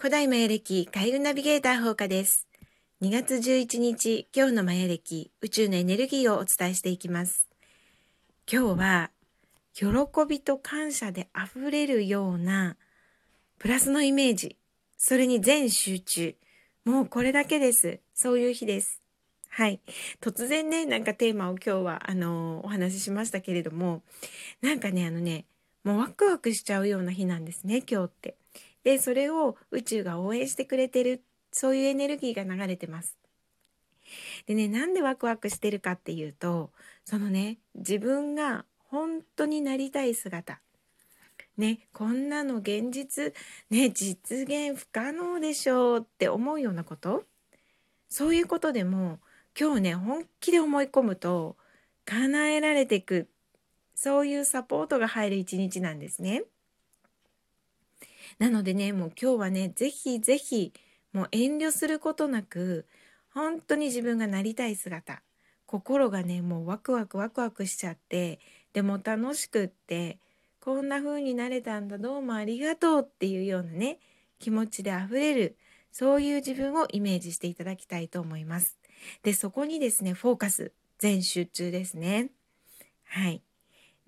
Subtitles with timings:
[0.00, 2.46] 古代マヤ暦海運ナビゲーター放課です。
[3.02, 7.46] 2月11日、今日のマヤ暦宇宙のエネルギーをお伝えしていきます。
[8.50, 9.10] 今日は、
[9.74, 9.88] 喜
[10.26, 12.78] びと感謝で溢れるような
[13.58, 14.56] プラスのイメージ、
[14.96, 16.34] それに全集中。
[16.86, 18.00] もうこれだけです。
[18.14, 19.02] そういう日です。
[19.50, 19.80] はい。
[20.22, 24.00] 突然ね、なんかテーマを今日は、あのー、お話ししましたけれども、
[24.62, 25.44] なんかね、あのね、
[25.84, 28.39] もうワクワクしちゃうような日なんですね、今日って。
[28.82, 33.16] で、それを宇宙が応援してくれてる、そういうエネルギーが流れてます。
[34.46, 36.70] でね、なんでワクワクしてるかっていうと、
[37.04, 40.60] そのね、自分が本当になりたい姿。
[41.56, 43.34] ね、こんなの現実、
[43.68, 47.24] ね、実現不可能でしょうって思うようなこと
[48.08, 49.18] そういうことでも
[49.58, 51.56] 今日ね、本気で思い込むと
[52.06, 53.28] 叶えられていく
[53.94, 56.44] そういうサポートが入る一日なんですね。
[58.38, 60.72] なのでね、もう今日はね、ぜひぜひ、
[61.12, 62.86] もう遠慮することなく、
[63.32, 65.22] 本当に自分がなりたい姿、
[65.66, 68.40] 心がね、もうワクワクワクワクしちゃって、
[68.72, 70.18] でも楽しくって、
[70.60, 73.98] こんな風になれたんだ、どうもありがとうっていうようなね、
[74.38, 75.56] 気持ちで溢れる、
[75.92, 78.78] そういう自分をイメージしていただきたいと思います。
[79.22, 82.30] で、そこにですね、フォーカス、全集中ですね。
[83.04, 83.42] はい。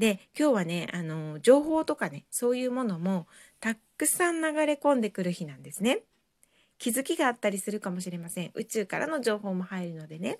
[0.00, 3.26] で今日はねあの情報とかねそういうものも
[3.60, 6.00] たくさん流れ込んでくる日なんですね。
[6.78, 10.38] 気づきがあったりするかもしれません宇宙からの情報も入るのでね。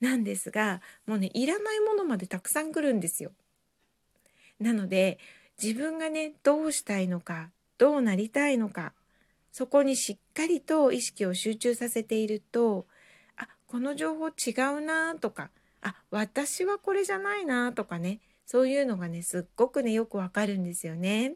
[0.00, 3.32] なんですがもうねいらないものまでたくさん来るんですよ。
[4.60, 5.18] なので
[5.60, 8.92] 自分がねどうしたいのかどうなりたいのか
[9.52, 12.86] そこにしっかりと意識を集中させていると
[13.36, 21.34] あこの情報違うなとかあ私はこれじゃないなとかねそういうのがね、すっごくね、よくわかるんですよね。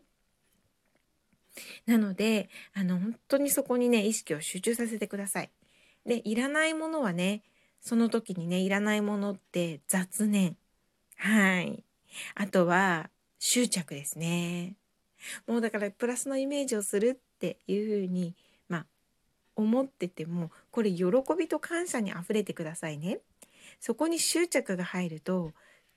[1.87, 5.51] なので、あの、本当にそこにね、意識を集中させてください。
[6.07, 7.43] で、いらないものはね、
[7.81, 10.57] その時にね、いらないものって雑念。
[11.17, 11.85] はい。
[12.35, 14.77] あとは、執着ですね。
[15.47, 18.37] もうだからプラスのイメージをするっていうふうに、
[18.69, 18.87] まあ、
[19.57, 21.05] 思ってても、これ喜
[21.39, 23.21] びと感謝に溢れてくださいね。
[23.81, 25.53] そこに執着が入ると、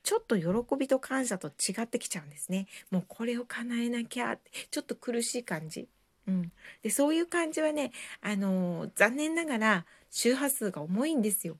[0.06, 2.68] ちょっと喜びと感謝と違ってきちゃうんですね。
[2.92, 5.88] もうこれを叶えなきゃってちょっと苦しい感じ。
[6.28, 6.52] うん、
[6.84, 7.90] でそういう感じはね、
[8.20, 11.58] あのー、残念ながら周波数が重いんですよ。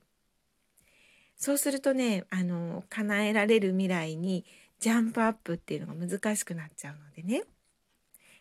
[1.35, 4.45] そうするとね、あのー、叶えられる未来に
[4.79, 7.43] ジャンプアップっていうのが難しくなっちゃうのでね。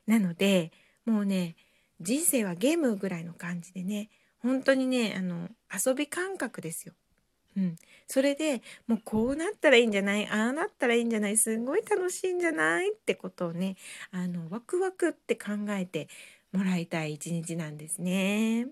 [0.06, 0.70] なので
[1.04, 1.56] もうね
[2.00, 4.08] 人生はゲームぐらいの感じでね
[4.38, 5.48] 本当にねあの
[5.84, 6.94] 遊び感覚ですよ。
[7.56, 10.28] うん、それでもうこうなったらいいんじゃない？
[10.28, 11.38] ああなったらいいんじゃない？
[11.38, 12.92] すごい楽しいんじゃない？
[12.92, 13.76] ってことをね
[14.10, 16.08] あのワクワクって考えて
[16.52, 18.68] もらいたい一日なんですね。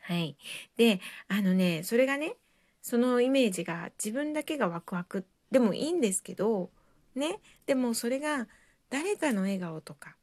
[0.00, 0.36] はい。
[0.76, 2.34] であのねそれがね
[2.82, 5.24] そのイメージが自分だけがワクワク。
[5.50, 6.70] でもいいんですけど
[7.14, 7.38] ね。
[7.66, 8.48] でもそれが
[8.90, 10.16] 誰かの笑顔とか、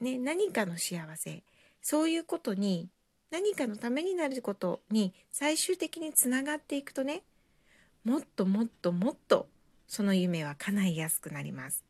[0.00, 1.42] ね、何かの幸せ。
[1.82, 2.88] そういうことに
[3.30, 7.22] 何かのためになることに最終的につながっていくとね
[8.04, 9.46] もっともっともっと
[9.86, 11.84] その夢は叶いやすくなります。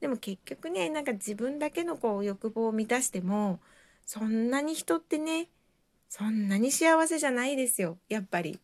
[0.00, 3.60] でも結局ねなんか自分だけのこう欲望を満たしても
[4.04, 5.48] そんなに人ってね
[6.08, 8.60] そんなに幸せじゃないですよやっぱり。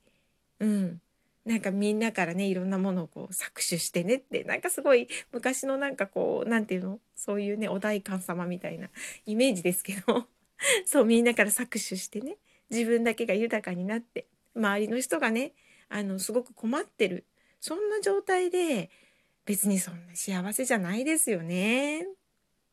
[0.61, 1.01] うん。
[1.45, 8.89] なんかみんなからねいろんなものをこう搾取してねってなんかすごい昔のなんかこう何て言うのそういうねお代官様みたいな
[9.27, 10.27] イメージですけど
[10.85, 12.37] そうみんなから搾取してね
[12.71, 15.53] 自分だけが豊かになって周りの人がね
[15.89, 17.25] あのすごく困ってる。
[17.61, 18.91] そんな状態で
[19.45, 22.07] 別にそんな幸せじゃないですよね。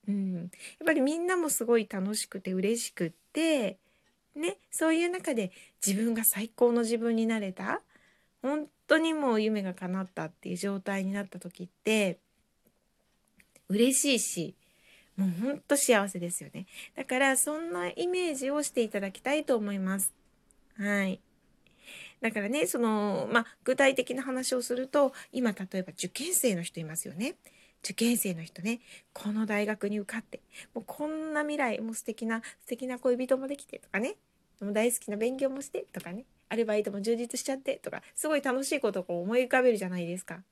[0.08, 0.50] うん、やっ
[0.86, 3.78] ぱりみんなもすごい楽しくて嬉しくって
[4.36, 5.52] ねそういう中で
[5.86, 7.82] 自分が最高の自分になれた。
[8.42, 12.20] 本当にもう夢が叶ったっていう状態になった時って
[13.70, 14.56] 嬉しいし
[15.18, 16.66] もうほんと幸せですよね。
[16.96, 20.14] だからそんなイメージをしていただきたいと思います。
[20.78, 21.20] はい。
[22.22, 27.36] だからね、その、まあ、具体的な話をすると、今例えば受験生の人いますよね。
[27.84, 28.80] 受験生の人ね、
[29.12, 30.40] この大学に受かって、
[30.74, 34.16] もうこんな未来、もう素敵な、素敵な恋人もできてとかね、
[34.62, 40.44] もう大好きな勉強もしてとかね、アルバイトも充実しちゃってとか、すごい楽しいことを思い浮かべるじゃないですか。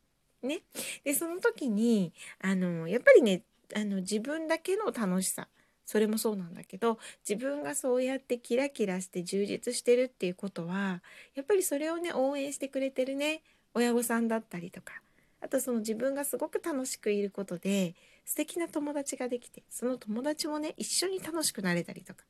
[0.44, 0.60] ね。
[1.06, 2.12] で、その時に、
[2.42, 3.44] あの、やっぱりね、
[3.76, 5.48] あの自分だけの楽しさ。
[5.84, 11.02] それもそうなんだけど自分がそうやってキラキラして充実してるっていうことは
[11.36, 13.42] やっぱりそれをね応援してくれてるね
[13.74, 14.94] 親御さんだったりとか
[15.42, 17.96] あとその自分がすごく楽しくいることで
[18.26, 22.24] 素敵な友達ができてその友達もね一緒に楽しくなれたりとか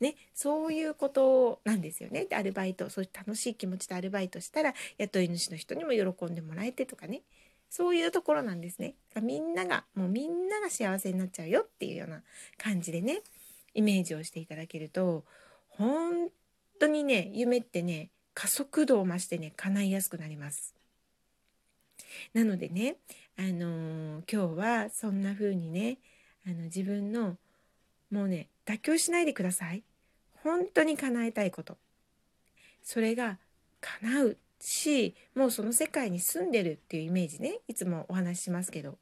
[0.00, 2.26] ねそういうことなんですよね。
[2.26, 7.22] でアルバイトそういう楽しい気持ちでアルバイトしたら雇い主の人にも喜んでもらえてとかね。
[7.70, 8.94] そういうところなんですね。
[9.20, 12.22] みんながもうみんなが幸せになっちゃうよっていうような
[12.58, 13.22] 感じでね
[13.74, 15.24] イメージをしていただけると
[15.68, 16.28] 本
[16.78, 20.74] 当にね夢ってね加速度を増してね叶いやすくなります。
[22.32, 22.96] なのでね、
[23.38, 25.98] あのー、今日はそんな風にね
[26.46, 27.36] あの自分の
[28.10, 29.82] もうね妥協しないでください。
[30.42, 31.76] 本当に叶えたいこと
[32.82, 33.38] それが
[33.80, 37.60] 叶うしもうその世界に住んでるっていうイメージね。
[37.68, 38.98] いつもお話ししますけど。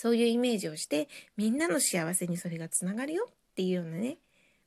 [0.00, 4.16] そういうイメージをしてみんなの幸せにそれがつながるよっていうようなね、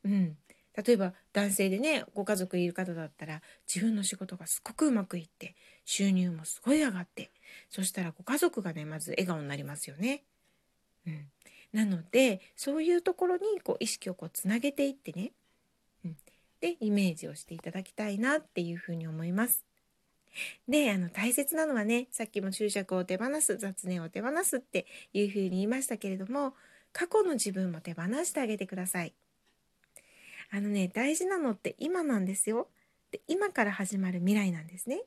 [0.06, 0.38] うん、
[0.76, 5.56] 例えば男性でねご家族いる方だったら自分の仕事がすごくうまくいって
[5.86, 7.32] 収入もすごい上がって
[7.72, 10.24] そしたらご家族がねまず笑顔になりますよね。
[11.08, 11.26] うん、
[11.74, 15.32] なのでそういうところにこう意識をこうつなげていってね、
[16.64, 19.66] でイメージをしていただきたいなっていうふうに思います。
[20.66, 26.54] で、あの、大切なのはね、さっきも注釈を手放す、雑念を手放すっていうふうに言いましたけれども、
[26.94, 29.14] 過去の自分も手放してあげてください。
[30.52, 32.70] あのね、大事なのって今なんですよ。
[33.12, 35.02] で、今から始まる未来なんですね。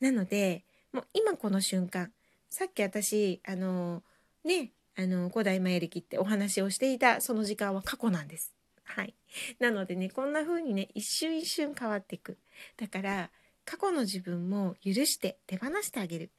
[0.00, 0.64] なので、
[0.94, 2.10] もう今この瞬間、
[2.48, 4.02] さっき私、あの、
[4.42, 8.57] ね、あの、古代マヤ歴ってお話をしていたその時間は過去なんです。
[8.88, 9.14] はい。
[9.58, 12.38] なのでね、こんな風にね、一瞬一瞬変わっていく。
[12.76, 13.30] だから、
[13.64, 16.30] 過去の自分も許して手放してあげる。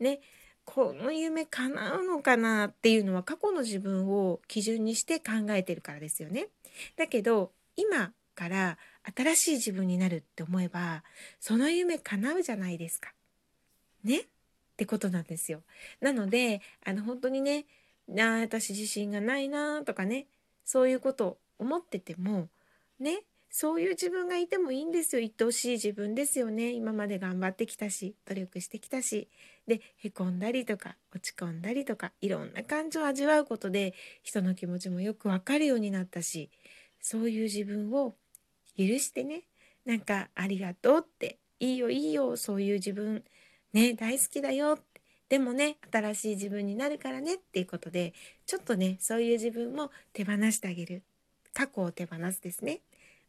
[0.00, 0.20] ね、
[0.64, 6.48] この夢叶うのかなっていうのは過去の自分を基準にして考えてるからですよね。
[6.96, 8.78] だけど今から
[9.16, 11.04] 新しい自分になるって思えば
[11.40, 13.12] その夢叶うじゃないですか。
[14.04, 14.18] ね？
[14.18, 14.24] っ
[14.76, 15.62] てことなんですよ。
[16.00, 17.64] なのであの本当にね
[18.06, 20.26] な私自信がないなとかね
[20.64, 22.48] そういうこと思ってても
[22.98, 25.22] ねそういう自分がいてもいいんですよ。
[25.22, 26.72] 愛おしい自分ですよね。
[26.72, 29.28] 今まで頑張ってきたし努力してきたし。
[29.66, 36.50] でへこんだりとか落ち込んだりとかいろんな感情を味わうことで人の気持ちもよくわかるようになったし
[37.00, 38.14] そういう自分を
[38.76, 39.44] 許してね。
[39.84, 43.24] なんかありがとうっていいよいいよそういう自分
[43.72, 45.00] ね大好きだよって。
[45.28, 48.14] でもね新しい自分になるからねっていうことで
[48.46, 51.02] ちょっとねそういう自分も手放してあげる。
[51.54, 52.80] 過去を手放すですね。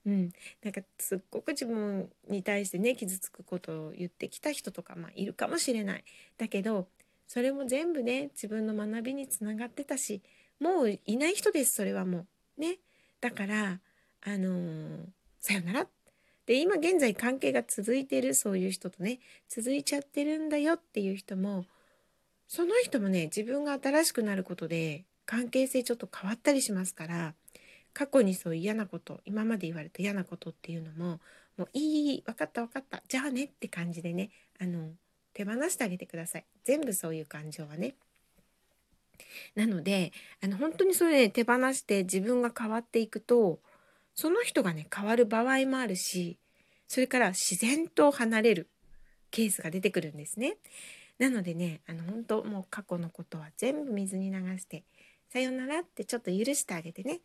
[0.06, 0.32] うん、
[0.64, 6.04] なんかすっごく自分に対してね傷つくことを言ってきた人とか、まあ、いるかもしれない。
[6.38, 6.88] だけど
[7.28, 10.22] それも全部ね自分の学びにつながってたし
[10.60, 12.26] もういない人ですそれはも
[12.58, 12.62] う。
[12.62, 12.78] ね。
[13.22, 13.80] だから
[14.22, 15.06] あのー、
[15.40, 15.88] さよなら。
[16.46, 21.66] で今現在関係が続いてるそういう人とね続いちゃってるんだよっていう人も
[22.48, 27.36] その人もね自分が新しくなることで関係性ちょっと変わったりしますから
[27.94, 31.20] 過去にそう嫌なこと今まで言われた嫌なことっていうのも
[31.58, 34.30] もういい分かった分かったじゃあねって感じでね
[34.62, 34.90] あの
[35.34, 37.96] 手放してあげてください全部そういう感情はね。
[39.56, 43.60] なのであの本当にそれで手放して自分が変わっていくと
[44.16, 46.38] その人がね変わる場合もあるし
[46.88, 48.70] それから自然と離れる
[49.32, 50.58] ケースが出てくるんですね。
[51.20, 54.84] なのでねあの本当もう過去のことは全部水に流して
[55.30, 57.20] さよならってちょっと許してあげてね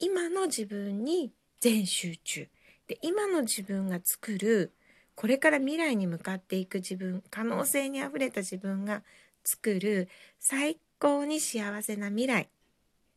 [0.00, 1.30] 今の自分に
[1.60, 2.48] 全集中。
[2.88, 4.72] で今の自分が作る
[5.14, 9.02] これから未来に向かっていく自分可能性にあふれた自分が
[9.44, 10.08] 作る
[10.40, 12.48] 最高に幸せな未来。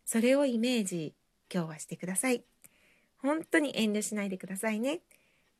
[0.05, 1.13] それをイメージ
[1.51, 2.43] 今日はしてください。
[3.19, 4.99] 本当に遠慮しないでくださいね、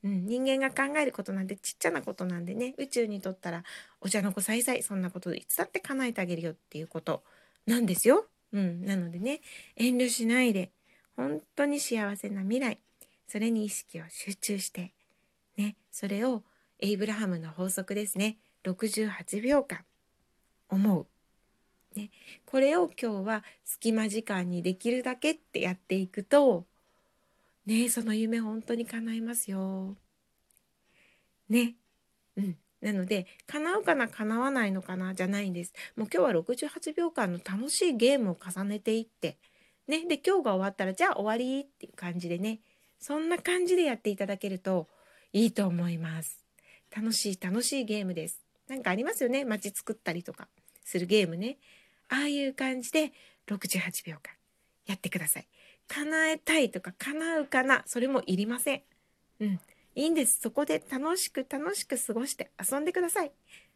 [0.04, 2.76] うん、人間が考えることなんてちっちゃなことなんでね。
[2.78, 3.64] 宇宙にとったら
[4.02, 7.24] お茶の子さいさいそんなこといつだって叶えてあげるよっていうこと
[7.66, 9.40] なんですよ、うん、なのでね
[9.78, 10.72] 遠慮しないで。
[11.16, 12.80] 本当に幸せな未来。
[13.28, 14.94] それに意識を集中して。
[15.58, 15.76] ね。
[15.92, 16.44] それを
[16.80, 18.38] エイブラハムの法則ですね。
[18.64, 19.86] 68秒間。
[20.70, 21.08] 思う、
[21.96, 22.10] ね、
[22.46, 26.66] これを今日は隙間時間にできるだけってやっていくと
[27.66, 27.90] ね。
[27.90, 29.96] その夢本当に叶いますよ。
[31.50, 31.76] ね。
[32.36, 32.58] うん。
[32.82, 35.74] なので叶うかな叶わないのかなじゃないんです。
[35.96, 39.38] もう今日は68秒間の楽しいゲームを重ねていって。
[39.88, 42.62] ね、で今日が終わったらじゃあ終わりっていう感じでね
[43.00, 44.88] そんな感じでやっていただけると
[45.34, 46.44] いいと思います。
[46.96, 48.40] 楽しい楽しいゲームです。
[48.70, 49.44] なんかありますよね？
[49.44, 50.48] 街作ったりとか
[50.86, 51.58] するゲームね。
[52.10, 53.12] ああいう感じで
[53.48, 54.32] 68秒間
[54.86, 55.48] やってください。
[55.88, 58.82] 叶えたいとか叶うかなそれもいりません。
[59.42, 59.60] うん。
[59.96, 60.40] いいんです。
[60.40, 63.32] そこで楽しく楽しく過ごして遊んでください。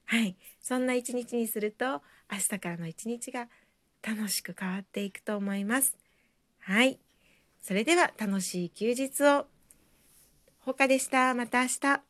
[0.06, 0.38] はい。
[0.62, 3.50] そんな一日にすると明日からの一日が
[4.02, 5.98] 楽しく変わっていくと思います。
[6.60, 7.00] はい。
[7.62, 9.48] それでは楽しい休日を。
[10.60, 11.34] ほかでした。
[11.34, 12.07] また明日。